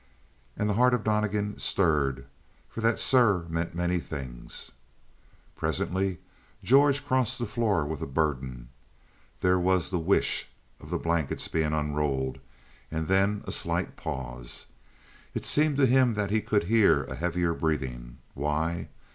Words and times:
And 0.57 0.67
the 0.67 0.73
heart 0.73 0.95
of 0.95 1.03
Donnegan 1.03 1.59
stirred, 1.59 2.25
for 2.67 2.81
that 2.81 2.97
"sir" 2.97 3.45
meant 3.49 3.75
many 3.75 3.99
things. 3.99 4.71
Presently 5.55 6.17
George 6.63 7.05
crossed 7.05 7.37
the 7.37 7.45
floor 7.45 7.85
with 7.85 8.01
a 8.01 8.07
burden; 8.07 8.69
there 9.41 9.59
was 9.59 9.91
the 9.91 9.99
"whish" 9.99 10.47
of 10.79 10.89
the 10.89 10.97
blankets 10.97 11.47
being 11.47 11.71
unrolled 11.73 12.39
and 12.89 13.07
then 13.07 13.43
a 13.45 13.51
slight 13.51 13.95
pause. 13.95 14.65
It 15.35 15.45
seemed 15.45 15.77
to 15.77 15.85
him 15.85 16.13
that 16.15 16.31
he 16.31 16.41
could 16.41 16.63
hear 16.63 17.03
a 17.03 17.13
heavier 17.13 17.53
breathing. 17.53 18.17
Why? 18.33 18.87